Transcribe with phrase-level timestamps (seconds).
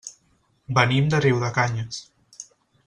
[0.79, 2.03] Venim de Riudecanyes.